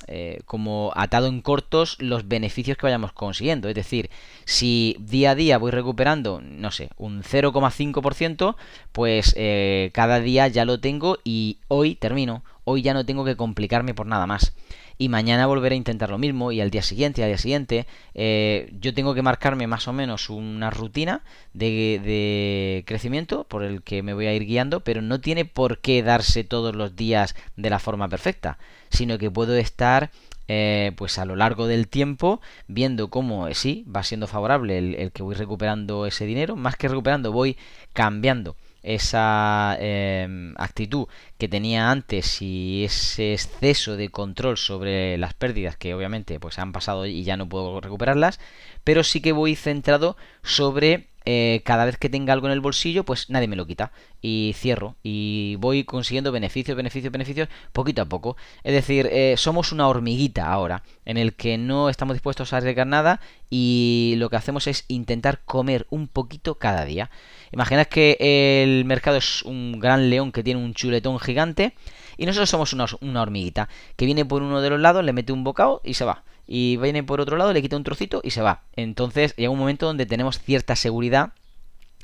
eh, 0.06 0.40
como 0.46 0.92
atado 0.94 1.26
en 1.26 1.42
cortos 1.42 1.96
los 2.00 2.28
beneficios 2.28 2.78
que 2.78 2.86
vayamos 2.86 3.12
consiguiendo. 3.12 3.68
Es 3.68 3.74
decir, 3.74 4.08
si 4.44 4.96
día 5.00 5.32
a 5.32 5.34
día 5.34 5.58
voy 5.58 5.70
recuperando, 5.70 6.40
no 6.40 6.70
sé, 6.70 6.88
un 6.96 7.22
0,5%, 7.22 8.56
pues 8.92 9.34
eh, 9.36 9.90
cada 9.92 10.20
día 10.20 10.48
ya 10.48 10.64
lo 10.64 10.80
tengo 10.80 11.18
y 11.24 11.58
hoy 11.68 11.94
termino. 11.94 12.42
Hoy 12.64 12.82
ya 12.82 12.94
no 12.94 13.04
tengo 13.04 13.24
que 13.24 13.36
complicarme 13.36 13.92
por 13.92 14.06
nada 14.06 14.26
más 14.26 14.54
y 14.98 15.08
mañana 15.08 15.46
volveré 15.46 15.74
a 15.74 15.78
intentar 15.78 16.10
lo 16.10 16.18
mismo 16.18 16.52
y 16.52 16.60
al 16.60 16.70
día 16.70 16.82
siguiente 16.82 17.22
al 17.22 17.30
día 17.30 17.38
siguiente 17.38 17.86
eh, 18.14 18.72
yo 18.80 18.94
tengo 18.94 19.14
que 19.14 19.22
marcarme 19.22 19.66
más 19.66 19.88
o 19.88 19.92
menos 19.92 20.30
una 20.30 20.70
rutina 20.70 21.22
de, 21.54 22.00
de, 22.02 22.84
crecimiento 22.86 23.44
por 23.44 23.62
el 23.62 23.82
que 23.82 24.02
me 24.02 24.14
voy 24.14 24.26
a 24.26 24.34
ir 24.34 24.44
guiando 24.44 24.80
pero 24.80 25.02
no 25.02 25.20
tiene 25.20 25.44
por 25.44 25.78
qué 25.78 26.02
darse 26.02 26.44
todos 26.44 26.74
los 26.74 26.96
días 26.96 27.34
de 27.56 27.70
la 27.70 27.78
forma 27.78 28.08
perfecta 28.08 28.58
sino 28.90 29.18
que 29.18 29.30
puedo 29.30 29.56
estar 29.56 30.10
eh, 30.48 30.92
pues 30.96 31.18
a 31.18 31.24
lo 31.24 31.36
largo 31.36 31.66
del 31.66 31.88
tiempo 31.88 32.40
viendo 32.66 33.08
cómo 33.08 33.48
eh, 33.48 33.54
sí 33.54 33.84
va 33.94 34.02
siendo 34.02 34.26
favorable 34.26 34.78
el 34.78 35.12
que 35.12 35.22
voy 35.22 35.34
recuperando 35.34 36.06
ese 36.06 36.26
dinero 36.26 36.56
más 36.56 36.76
que 36.76 36.88
recuperando 36.88 37.32
voy 37.32 37.56
cambiando 37.92 38.56
esa 38.82 39.76
em, 39.80 40.54
actitud 40.56 41.06
que 41.38 41.48
tenía 41.48 41.90
antes 41.90 42.42
y 42.42 42.84
ese 42.84 43.32
exceso 43.34 43.96
de 43.96 44.10
control 44.10 44.56
sobre 44.56 45.18
las 45.18 45.34
pérdidas 45.34 45.76
que 45.76 45.94
obviamente 45.94 46.40
pues 46.40 46.58
han 46.58 46.72
pasado 46.72 47.06
y 47.06 47.22
ya 47.24 47.36
no 47.36 47.48
puedo 47.48 47.80
recuperarlas 47.80 48.40
pero 48.84 49.04
sí 49.04 49.20
que 49.20 49.32
voy 49.32 49.54
centrado 49.56 50.16
sobre 50.42 51.11
eh, 51.24 51.62
cada 51.64 51.84
vez 51.84 51.96
que 51.96 52.08
tenga 52.08 52.32
algo 52.32 52.46
en 52.46 52.52
el 52.52 52.60
bolsillo, 52.60 53.04
pues 53.04 53.30
nadie 53.30 53.48
me 53.48 53.56
lo 53.56 53.66
quita. 53.66 53.92
Y 54.20 54.54
cierro. 54.56 54.96
Y 55.02 55.56
voy 55.56 55.84
consiguiendo 55.84 56.32
beneficios, 56.32 56.76
beneficios, 56.76 57.12
beneficios, 57.12 57.48
poquito 57.72 58.02
a 58.02 58.06
poco. 58.06 58.36
Es 58.64 58.72
decir, 58.72 59.08
eh, 59.10 59.34
somos 59.36 59.72
una 59.72 59.88
hormiguita 59.88 60.52
ahora, 60.52 60.82
en 61.04 61.16
el 61.16 61.34
que 61.34 61.58
no 61.58 61.88
estamos 61.88 62.14
dispuestos 62.14 62.52
a 62.52 62.58
arriesgar 62.58 62.86
nada 62.86 63.20
y 63.50 64.14
lo 64.16 64.30
que 64.30 64.36
hacemos 64.36 64.66
es 64.66 64.84
intentar 64.88 65.40
comer 65.44 65.86
un 65.90 66.08
poquito 66.08 66.56
cada 66.56 66.84
día. 66.84 67.10
Imaginad 67.52 67.86
que 67.86 68.16
el 68.62 68.84
mercado 68.84 69.18
es 69.18 69.42
un 69.42 69.78
gran 69.78 70.08
león 70.08 70.32
que 70.32 70.42
tiene 70.42 70.62
un 70.62 70.74
chuletón 70.74 71.18
gigante 71.18 71.74
y 72.16 72.26
nosotros 72.26 72.50
somos 72.50 72.72
una, 72.72 72.86
una 73.00 73.22
hormiguita 73.22 73.68
que 73.96 74.06
viene 74.06 74.24
por 74.24 74.42
uno 74.42 74.60
de 74.60 74.70
los 74.70 74.80
lados, 74.80 75.04
le 75.04 75.12
mete 75.12 75.32
un 75.32 75.44
bocado 75.44 75.80
y 75.84 75.94
se 75.94 76.04
va 76.04 76.24
y 76.54 76.76
viene 76.76 77.02
por 77.02 77.18
otro 77.18 77.38
lado, 77.38 77.54
le 77.54 77.62
quita 77.62 77.78
un 77.78 77.82
trocito 77.82 78.20
y 78.22 78.30
se 78.32 78.42
va. 78.42 78.64
Entonces 78.76 79.34
llega 79.36 79.48
un 79.48 79.58
momento 79.58 79.86
donde 79.86 80.04
tenemos 80.04 80.38
cierta 80.38 80.76
seguridad 80.76 81.32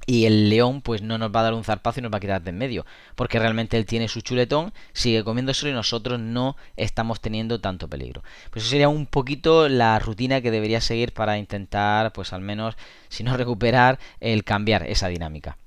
y 0.06 0.24
el 0.24 0.48
león 0.48 0.80
pues 0.80 1.02
no 1.02 1.18
nos 1.18 1.36
va 1.36 1.40
a 1.40 1.42
dar 1.42 1.52
un 1.52 1.64
zarpazo 1.64 2.00
y 2.00 2.02
nos 2.02 2.10
va 2.10 2.16
a 2.16 2.20
quitar 2.20 2.40
de 2.40 2.48
en 2.48 2.56
medio, 2.56 2.86
porque 3.14 3.38
realmente 3.38 3.76
él 3.76 3.84
tiene 3.84 4.08
su 4.08 4.22
chuletón, 4.22 4.72
sigue 4.94 5.22
comiéndoselo 5.22 5.70
y 5.70 5.74
nosotros 5.74 6.18
no 6.18 6.56
estamos 6.78 7.20
teniendo 7.20 7.60
tanto 7.60 7.88
peligro. 7.88 8.22
Pues 8.50 8.64
eso 8.64 8.70
sería 8.70 8.88
un 8.88 9.04
poquito 9.04 9.68
la 9.68 9.98
rutina 9.98 10.40
que 10.40 10.50
debería 10.50 10.80
seguir 10.80 11.12
para 11.12 11.36
intentar 11.36 12.14
pues 12.14 12.32
al 12.32 12.40
menos 12.40 12.74
si 13.10 13.24
no 13.24 13.36
recuperar 13.36 13.98
el 14.18 14.44
cambiar 14.44 14.86
esa 14.86 15.08
dinámica. 15.08 15.58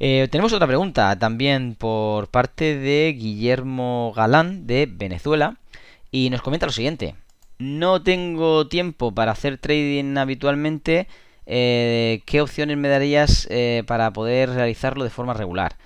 Eh, 0.00 0.28
tenemos 0.30 0.52
otra 0.52 0.66
pregunta 0.66 1.18
también 1.18 1.76
por 1.76 2.28
parte 2.28 2.76
de 2.76 3.16
Guillermo 3.18 4.12
Galán 4.14 4.66
de 4.66 4.86
Venezuela 4.86 5.56
y 6.10 6.28
nos 6.28 6.42
comenta 6.42 6.66
lo 6.66 6.72
siguiente 6.72 7.14
no 7.58 8.02
tengo 8.02 8.68
tiempo 8.68 9.12
para 9.12 9.32
hacer 9.32 9.58
trading 9.58 10.16
habitualmente, 10.16 11.08
eh, 11.46 12.22
¿qué 12.26 12.40
opciones 12.40 12.76
me 12.76 12.88
darías 12.88 13.46
eh, 13.50 13.82
para 13.86 14.12
poder 14.12 14.50
realizarlo 14.50 15.04
de 15.04 15.10
forma 15.10 15.34
regular? 15.34 15.76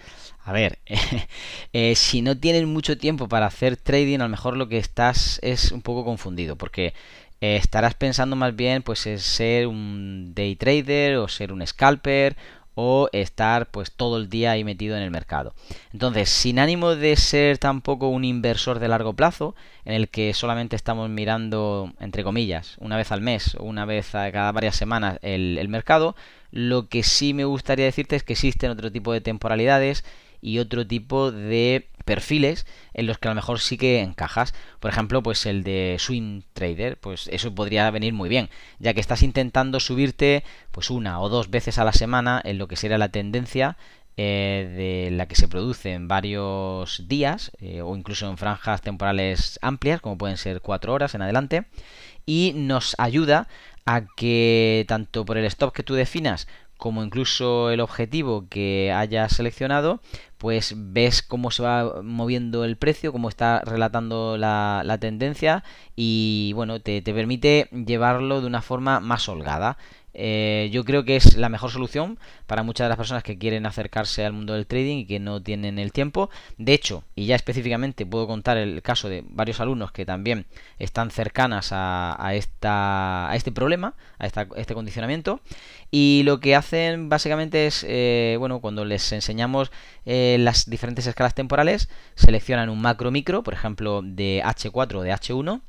A 0.44 0.52
ver, 0.52 0.78
eh, 1.72 1.94
si 1.94 2.20
no 2.22 2.36
tienes 2.36 2.66
mucho 2.66 2.98
tiempo 2.98 3.28
para 3.28 3.46
hacer 3.46 3.76
trading, 3.76 4.18
a 4.18 4.24
lo 4.24 4.28
mejor 4.28 4.56
lo 4.56 4.68
que 4.68 4.78
estás 4.78 5.38
es 5.42 5.72
un 5.72 5.82
poco 5.82 6.04
confundido, 6.04 6.56
porque 6.56 6.94
estarás 7.40 7.94
pensando 7.94 8.36
más 8.36 8.54
bien 8.54 8.82
pues 8.82 9.04
en 9.06 9.18
ser 9.18 9.66
un 9.66 10.32
day 10.32 10.54
trader 10.54 11.16
o 11.16 11.26
ser 11.26 11.52
un 11.52 11.66
scalper 11.66 12.36
o 12.74 13.08
estar 13.12 13.70
pues 13.70 13.92
todo 13.92 14.16
el 14.16 14.28
día 14.28 14.52
ahí 14.52 14.64
metido 14.64 14.96
en 14.96 15.02
el 15.02 15.10
mercado. 15.10 15.54
Entonces, 15.92 16.28
sin 16.28 16.58
ánimo 16.58 16.94
de 16.94 17.16
ser 17.16 17.58
tampoco 17.58 18.08
un 18.08 18.24
inversor 18.24 18.78
de 18.78 18.88
largo 18.88 19.12
plazo, 19.12 19.54
en 19.84 19.94
el 19.94 20.08
que 20.08 20.32
solamente 20.34 20.76
estamos 20.76 21.10
mirando, 21.10 21.92
entre 22.00 22.24
comillas, 22.24 22.76
una 22.78 22.96
vez 22.96 23.12
al 23.12 23.20
mes 23.20 23.54
o 23.56 23.64
una 23.64 23.84
vez 23.84 24.14
a 24.14 24.30
cada 24.32 24.52
varias 24.52 24.76
semanas 24.76 25.18
el, 25.22 25.58
el 25.58 25.68
mercado, 25.68 26.16
lo 26.50 26.88
que 26.88 27.02
sí 27.02 27.34
me 27.34 27.44
gustaría 27.44 27.86
decirte 27.86 28.16
es 28.16 28.24
que 28.24 28.34
existen 28.34 28.70
otro 28.70 28.92
tipo 28.92 29.12
de 29.12 29.20
temporalidades 29.20 30.04
y 30.42 30.58
otro 30.58 30.86
tipo 30.86 31.32
de 31.32 31.88
perfiles 32.04 32.66
en 32.92 33.06
los 33.06 33.18
que 33.18 33.28
a 33.28 33.30
lo 33.30 33.36
mejor 33.36 33.60
sí 33.60 33.78
que 33.78 34.00
encajas. 34.00 34.54
Por 34.80 34.90
ejemplo, 34.90 35.22
pues 35.22 35.46
el 35.46 35.62
de 35.62 35.96
swing 35.98 36.42
trader, 36.52 36.98
pues 36.98 37.28
eso 37.32 37.54
podría 37.54 37.90
venir 37.90 38.12
muy 38.12 38.28
bien, 38.28 38.50
ya 38.78 38.92
que 38.92 39.00
estás 39.00 39.22
intentando 39.22 39.80
subirte 39.80 40.44
pues 40.72 40.90
una 40.90 41.20
o 41.20 41.28
dos 41.28 41.48
veces 41.48 41.78
a 41.78 41.84
la 41.84 41.92
semana 41.92 42.40
en 42.44 42.58
lo 42.58 42.68
que 42.68 42.76
sería 42.76 42.98
la 42.98 43.08
tendencia 43.08 43.76
eh, 44.18 45.08
de 45.08 45.16
la 45.16 45.26
que 45.26 45.36
se 45.36 45.48
produce 45.48 45.94
en 45.94 46.06
varios 46.06 47.08
días 47.08 47.50
eh, 47.60 47.80
o 47.80 47.96
incluso 47.96 48.28
en 48.28 48.36
franjas 48.36 48.82
temporales 48.82 49.58
amplias, 49.62 50.02
como 50.02 50.18
pueden 50.18 50.36
ser 50.36 50.60
cuatro 50.60 50.92
horas 50.92 51.14
en 51.14 51.22
adelante, 51.22 51.64
y 52.26 52.52
nos 52.54 52.94
ayuda 52.98 53.48
a 53.86 54.02
que 54.16 54.84
tanto 54.86 55.24
por 55.24 55.38
el 55.38 55.44
stop 55.46 55.72
que 55.72 55.82
tú 55.82 55.94
definas 55.94 56.46
como 56.82 57.04
incluso 57.04 57.70
el 57.70 57.78
objetivo 57.78 58.48
que 58.48 58.90
hayas 58.92 59.36
seleccionado, 59.36 60.00
pues 60.36 60.74
ves 60.76 61.22
cómo 61.22 61.52
se 61.52 61.62
va 61.62 62.02
moviendo 62.02 62.64
el 62.64 62.76
precio, 62.76 63.12
cómo 63.12 63.28
está 63.28 63.60
relatando 63.60 64.36
la, 64.36 64.98
tendencia 65.00 65.62
y 65.94 66.50
bueno, 66.56 66.80
te, 66.80 67.00
te 67.00 67.14
permite 67.14 67.68
llevarlo 67.70 68.40
de 68.40 68.48
una 68.48 68.62
forma 68.62 68.98
más 68.98 69.28
holgada. 69.28 69.78
Eh, 70.14 70.68
yo 70.72 70.84
creo 70.84 71.04
que 71.04 71.16
es 71.16 71.36
la 71.36 71.48
mejor 71.48 71.70
solución 71.70 72.18
para 72.46 72.62
muchas 72.62 72.84
de 72.84 72.88
las 72.90 72.98
personas 72.98 73.22
que 73.22 73.38
quieren 73.38 73.66
acercarse 73.66 74.24
al 74.24 74.32
mundo 74.32 74.54
del 74.54 74.66
trading 74.66 74.98
y 74.98 75.06
que 75.06 75.18
no 75.18 75.42
tienen 75.42 75.78
el 75.78 75.92
tiempo. 75.92 76.30
De 76.58 76.72
hecho, 76.74 77.04
y 77.14 77.26
ya 77.26 77.36
específicamente 77.36 78.06
puedo 78.06 78.26
contar 78.26 78.56
el 78.56 78.82
caso 78.82 79.08
de 79.08 79.24
varios 79.28 79.60
alumnos 79.60 79.92
que 79.92 80.06
también 80.06 80.46
están 80.78 81.10
cercanas 81.10 81.70
a, 81.72 82.34
esta, 82.34 83.30
a 83.30 83.36
este 83.36 83.52
problema, 83.52 83.94
a 84.18 84.26
este 84.26 84.74
condicionamiento. 84.74 85.40
Y 85.90 86.22
lo 86.24 86.40
que 86.40 86.56
hacen 86.56 87.08
básicamente 87.08 87.66
es, 87.66 87.84
eh, 87.88 88.36
bueno, 88.38 88.60
cuando 88.60 88.84
les 88.84 89.12
enseñamos 89.12 89.70
eh, 90.06 90.36
las 90.40 90.68
diferentes 90.68 91.06
escalas 91.06 91.34
temporales, 91.34 91.88
seleccionan 92.14 92.70
un 92.70 92.80
macro 92.80 93.10
micro, 93.10 93.42
por 93.42 93.54
ejemplo, 93.54 94.00
de 94.02 94.42
H4 94.44 94.96
o 94.96 95.02
de 95.02 95.12
H1 95.12 95.60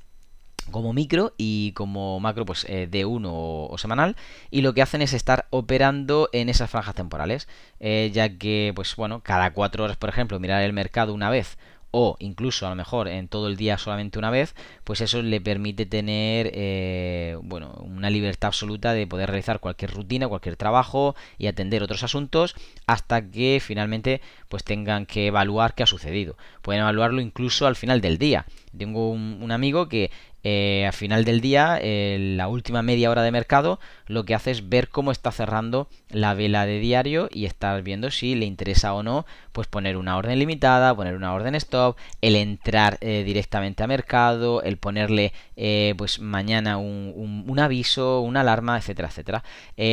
como 0.72 0.94
micro 0.94 1.34
y 1.38 1.72
como 1.74 2.20
macro 2.20 2.46
pues 2.46 2.66
eh, 2.70 2.88
de 2.90 3.06
uno 3.06 3.32
o, 3.34 3.78
semanal 3.78 4.16
y 4.52 4.62
lo 4.62 4.74
que 4.74 4.82
hacen 4.82 5.02
es 5.02 5.14
estar 5.14 5.48
operando 5.50 6.30
en 6.34 6.50
esas 6.50 6.70
franjas 6.70 6.96
temporales 6.96 7.48
eh, 7.80 8.12
ya 8.14 8.38
que 8.38 8.72
pues 8.76 8.96
bueno 8.96 9.22
cada 9.22 9.54
cuatro 9.54 9.84
horas 9.84 9.98
por 9.98 10.10
ejemplo 10.10 10.40
mirar 10.40 10.62
el 10.64 10.74
mercado 10.74 11.14
una 11.14 11.30
vez 11.30 11.58
o 11.96 12.16
incluso 12.18 12.66
a 12.66 12.72
lo 12.72 12.76
mejor 12.76 13.08
en 13.08 13.28
todo 13.28 13.48
el 13.48 13.56
día 13.56 13.78
solamente 13.78 14.18
una 14.18 14.32
vez, 14.32 14.56
pues 14.84 15.00
eso 15.00 15.22
le 15.22 15.40
permite 15.40 15.86
tener 15.86 16.50
eh, 16.56 17.38
bueno, 17.44 17.72
una 17.86 18.10
libertad 18.10 18.48
absoluta 18.48 18.94
de 18.94 19.06
poder 19.06 19.30
realizar 19.30 19.60
cualquier 19.60 19.92
rutina, 19.92 20.28
cualquier 20.28 20.56
trabajo 20.56 21.16
y 21.38 21.46
atender 21.46 21.84
otros 21.84 22.02
asuntos 22.02 22.56
hasta 22.88 23.30
que 23.30 23.62
finalmente 23.62 24.22
pues 24.50 24.64
tengan 24.64 25.06
que 25.06 25.28
evaluar 25.28 25.76
qué 25.76 25.84
ha 25.84 25.86
sucedido. 25.86 26.36
Pueden 26.64 26.82
evaluarlo 26.82 27.22
incluso 27.22 27.68
al 27.68 27.76
final 27.76 28.02
del 28.02 28.18
día. 28.18 28.48
Tengo 28.76 29.12
un, 29.12 29.52
amigo 29.52 29.88
que 29.88 30.10
eh, 30.44 30.86
al 30.86 30.94
final 30.94 31.26
del 31.26 31.42
día, 31.42 31.80
la 31.84 32.48
última 32.48 32.82
media 32.82 33.10
hora 33.10 33.24
de 33.24 33.32
mercado, 33.32 33.80
lo 34.08 34.26
que 34.26 34.36
hace 34.36 34.52
es 34.52 34.70
ver 34.70 34.90
cómo 34.90 35.12
está 35.12 35.32
cerrando 35.32 35.88
la 36.10 36.34
vela 36.34 36.66
de 36.66 36.80
diario 36.80 37.30
y 37.32 37.46
estar 37.46 37.82
viendo 37.82 38.12
si 38.12 38.36
le 38.36 38.46
interesa 38.46 38.94
o 38.94 39.04
no, 39.04 39.26
pues 39.52 39.68
poner 39.68 39.98
una 39.98 40.18
orden 40.18 40.40
limitada, 40.40 40.96
poner 40.96 41.16
una 41.16 41.34
orden 41.34 41.56
stop, 41.56 41.98
el 42.22 42.36
entrar 42.36 42.98
eh, 43.02 43.24
directamente 43.26 43.84
a 43.84 43.88
mercado, 43.88 44.62
el 44.62 44.78
ponerle 44.78 45.34
eh, 45.56 45.94
pues 45.98 46.20
mañana 46.20 46.78
un, 46.78 47.46
un, 47.48 47.60
aviso, 47.60 48.22
una 48.22 48.42
alarma, 48.42 48.78
etcétera, 48.78 49.08
etcétera. 49.08 49.44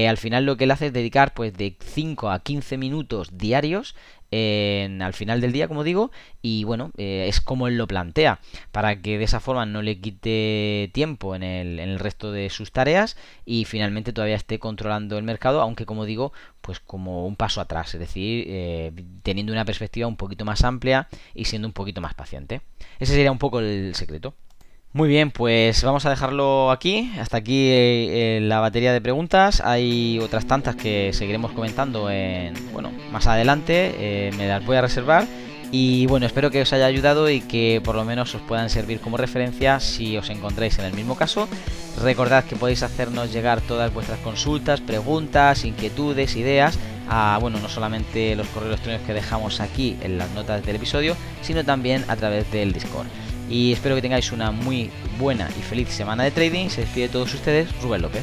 al 0.08 0.16
final 0.16 0.44
lo 0.44 0.56
que 0.56 0.64
él 0.64 0.70
hace 0.70 0.86
es 0.86 0.92
dedicar 0.92 1.34
pues 1.34 1.52
de 1.54 1.76
5 1.78 2.30
a 2.30 2.40
15 2.40 2.76
minutos 2.76 3.38
diarios 3.38 3.94
al 4.32 5.12
final 5.12 5.40
del 5.40 5.52
día, 5.52 5.68
como 5.68 5.84
digo, 5.84 6.10
y 6.42 6.64
bueno, 6.64 6.92
eh, 6.96 7.26
es 7.28 7.40
como 7.40 7.68
él 7.68 7.76
lo 7.76 7.86
plantea, 7.86 8.40
para 8.72 9.00
que 9.00 9.18
de 9.18 9.24
esa 9.24 9.40
forma 9.40 9.66
no 9.66 9.82
le 9.82 10.00
quite 10.00 10.90
tiempo 10.92 11.34
en 11.34 11.42
el, 11.42 11.78
en 11.80 11.88
el 11.88 11.98
resto 11.98 12.32
de 12.32 12.50
sus 12.50 12.72
tareas 12.72 13.16
y 13.44 13.64
finalmente 13.64 14.12
todavía 14.12 14.36
esté 14.36 14.58
controlando 14.58 15.18
el 15.18 15.24
mercado, 15.24 15.60
aunque 15.60 15.86
como 15.86 16.04
digo, 16.04 16.32
pues 16.60 16.80
como 16.80 17.26
un 17.26 17.36
paso 17.36 17.60
atrás, 17.60 17.94
es 17.94 18.00
decir, 18.00 18.44
eh, 18.48 18.92
teniendo 19.22 19.52
una 19.52 19.64
perspectiva 19.64 20.06
un 20.06 20.16
poquito 20.16 20.44
más 20.44 20.62
amplia 20.64 21.08
y 21.34 21.46
siendo 21.46 21.66
un 21.68 21.72
poquito 21.72 22.00
más 22.00 22.14
paciente. 22.14 22.60
Ese 22.98 23.14
sería 23.14 23.32
un 23.32 23.38
poco 23.38 23.60
el 23.60 23.94
secreto. 23.94 24.34
Muy 24.92 25.08
bien, 25.08 25.30
pues 25.30 25.84
vamos 25.84 26.04
a 26.04 26.10
dejarlo 26.10 26.72
aquí. 26.72 27.12
Hasta 27.20 27.36
aquí 27.36 27.68
eh, 27.70 28.40
la 28.42 28.58
batería 28.58 28.92
de 28.92 29.00
preguntas. 29.00 29.62
Hay 29.64 30.18
otras 30.18 30.46
tantas 30.46 30.74
que 30.74 31.12
seguiremos 31.12 31.52
comentando 31.52 32.10
en, 32.10 32.54
bueno, 32.72 32.90
más 33.12 33.28
adelante. 33.28 33.94
Eh, 33.98 34.32
me 34.36 34.48
las 34.48 34.66
voy 34.66 34.78
a 34.78 34.80
reservar. 34.80 35.28
Y 35.70 36.06
bueno, 36.06 36.26
espero 36.26 36.50
que 36.50 36.62
os 36.62 36.72
haya 36.72 36.86
ayudado 36.86 37.30
y 37.30 37.40
que 37.40 37.80
por 37.84 37.94
lo 37.94 38.04
menos 38.04 38.34
os 38.34 38.42
puedan 38.42 38.68
servir 38.68 38.98
como 38.98 39.16
referencia 39.16 39.78
si 39.78 40.16
os 40.16 40.28
encontráis 40.28 40.76
en 40.80 40.86
el 40.86 40.92
mismo 40.92 41.14
caso. 41.14 41.48
Recordad 42.02 42.42
que 42.42 42.56
podéis 42.56 42.82
hacernos 42.82 43.32
llegar 43.32 43.60
todas 43.60 43.94
vuestras 43.94 44.18
consultas, 44.18 44.80
preguntas, 44.80 45.64
inquietudes, 45.64 46.34
ideas 46.34 46.76
a, 47.08 47.38
bueno, 47.40 47.60
no 47.60 47.68
solamente 47.68 48.34
los 48.34 48.48
correos 48.48 48.72
electrónicos 48.72 49.06
que 49.06 49.14
dejamos 49.14 49.60
aquí 49.60 49.96
en 50.02 50.18
las 50.18 50.30
notas 50.32 50.66
del 50.66 50.74
episodio, 50.74 51.16
sino 51.42 51.64
también 51.64 52.04
a 52.08 52.16
través 52.16 52.50
del 52.50 52.72
Discord. 52.72 53.06
Y 53.50 53.72
espero 53.72 53.96
que 53.96 54.02
tengáis 54.02 54.30
una 54.30 54.52
muy 54.52 54.90
buena 55.18 55.48
y 55.58 55.62
feliz 55.62 55.88
semana 55.88 56.22
de 56.22 56.30
trading. 56.30 56.68
Se 56.68 56.82
despide 56.82 57.08
de 57.08 57.12
todos 57.12 57.34
ustedes, 57.34 57.68
Rubén 57.82 58.02
López. 58.02 58.22